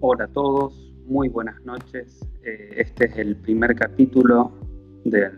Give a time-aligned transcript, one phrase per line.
[0.00, 2.24] Hola a todos, muy buenas noches.
[2.44, 4.52] Eh, este es el primer capítulo
[5.04, 5.28] de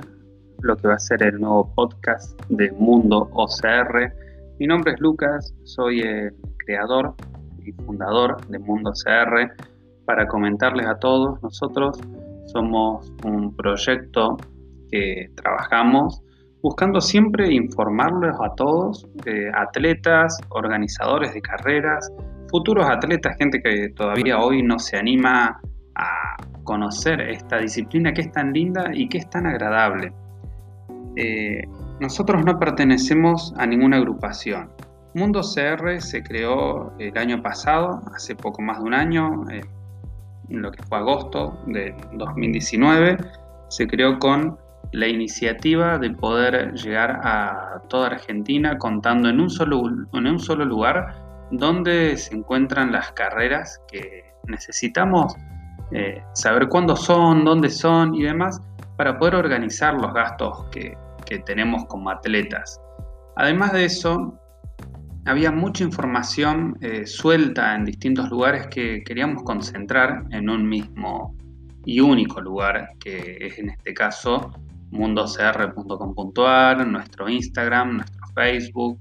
[0.60, 4.12] lo que va a ser el nuevo podcast de Mundo OCR.
[4.58, 7.14] Mi nombre es Lucas, soy el creador
[7.64, 9.50] y fundador de Mundo OCR.
[10.04, 11.98] Para comentarles a todos, nosotros
[12.44, 14.36] somos un proyecto
[14.90, 16.20] que trabajamos
[16.60, 22.12] buscando siempre informarles a todos, eh, atletas, organizadores de carreras,
[22.50, 25.60] futuros atletas, gente que todavía hoy no se anima
[25.94, 30.12] a conocer esta disciplina que es tan linda y que es tan agradable.
[31.16, 31.62] Eh,
[32.00, 34.70] nosotros no pertenecemos a ninguna agrupación.
[35.14, 40.70] Mundo CR se creó el año pasado, hace poco más de un año, en lo
[40.70, 43.18] que fue agosto de 2019,
[43.68, 44.56] se creó con
[44.92, 49.82] la iniciativa de poder llegar a toda Argentina contando en un solo,
[50.12, 55.34] en un solo lugar dónde se encuentran las carreras que necesitamos
[55.92, 58.60] eh, saber cuándo son, dónde son y demás
[58.96, 60.96] para poder organizar los gastos que,
[61.46, 62.80] tenemos como atletas.
[63.36, 64.36] Además de eso,
[65.26, 71.36] había mucha información eh, suelta en distintos lugares que queríamos concentrar en un mismo
[71.84, 74.50] y único lugar, que es en este caso
[74.90, 78.98] mundocr.com.ar, nuestro Instagram, nuestro Facebook,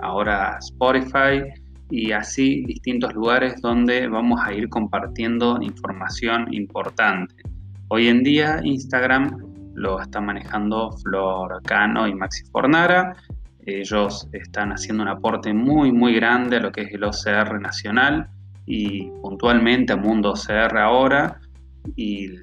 [0.00, 1.42] ahora Spotify
[1.90, 7.34] y así distintos lugares donde vamos a ir compartiendo información importante.
[7.88, 9.38] Hoy en día Instagram
[9.74, 13.16] lo está manejando Flor Cano y Maxi Fornara.
[13.64, 18.28] Ellos están haciendo un aporte muy muy grande a lo que es el OCR nacional
[18.64, 21.40] y puntualmente a Mundo OCR ahora.
[21.94, 22.38] Y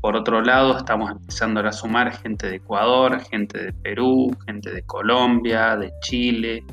[0.00, 4.82] por otro lado estamos empezando a sumar gente de Ecuador, gente de Perú, gente de
[4.82, 6.64] Colombia, de Chile,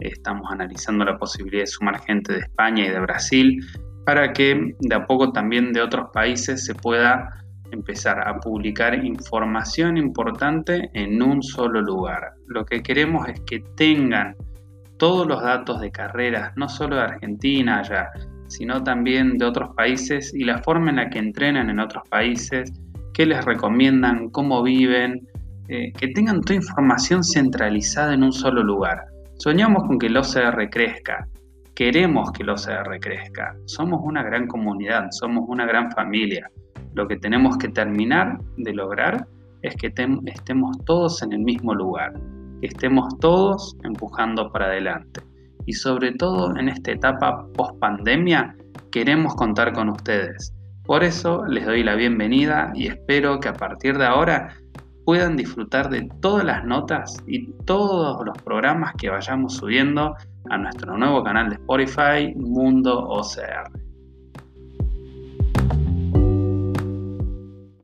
[0.00, 3.64] Estamos analizando la posibilidad de sumar gente de España y de Brasil
[4.04, 7.28] para que de a poco también de otros países se pueda
[7.72, 12.32] empezar a publicar información importante en un solo lugar.
[12.46, 14.36] Lo que queremos es que tengan
[14.98, 18.10] todos los datos de carreras, no solo de Argentina ya,
[18.46, 22.72] sino también de otros países y la forma en la que entrenan en otros países,
[23.12, 25.26] qué les recomiendan, cómo viven,
[25.68, 29.04] eh, que tengan toda información centralizada en un solo lugar.
[29.38, 31.28] Soñamos con que el OCR crezca,
[31.74, 36.50] queremos que el OCR crezca, somos una gran comunidad, somos una gran familia.
[36.94, 39.26] Lo que tenemos que terminar de lograr
[39.60, 39.92] es que
[40.24, 42.14] estemos todos en el mismo lugar,
[42.62, 45.20] que estemos todos empujando para adelante.
[45.66, 48.56] Y sobre todo en esta etapa post pandemia,
[48.90, 50.54] queremos contar con ustedes.
[50.84, 54.56] Por eso les doy la bienvenida y espero que a partir de ahora
[55.06, 60.16] puedan disfrutar de todas las notas y todos los programas que vayamos subiendo
[60.50, 63.70] a nuestro nuevo canal de Spotify, Mundo OCR.